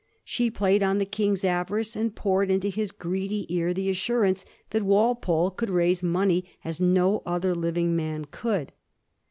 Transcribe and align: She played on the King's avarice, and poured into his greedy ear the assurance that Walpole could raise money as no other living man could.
She 0.23 0.49
played 0.49 0.81
on 0.81 0.97
the 0.97 1.05
King's 1.05 1.45
avarice, 1.45 1.95
and 1.95 2.15
poured 2.15 2.49
into 2.49 2.69
his 2.69 2.91
greedy 2.91 3.45
ear 3.55 3.71
the 3.71 3.87
assurance 3.91 4.45
that 4.71 4.81
Walpole 4.81 5.51
could 5.51 5.69
raise 5.69 6.01
money 6.01 6.43
as 6.65 6.81
no 6.81 7.21
other 7.23 7.53
living 7.53 7.95
man 7.95 8.25
could. 8.25 8.71